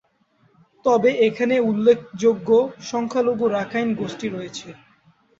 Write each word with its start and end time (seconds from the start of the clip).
তবে, 0.85 1.09
এখানে 1.27 1.55
উল্লেখযোগ্য 1.69 2.49
সংখ্যালঘু 2.91 3.45
রাখাইন 3.49 3.89
গোষ্ঠী 3.95 4.27
রয়েছে। 4.29 4.67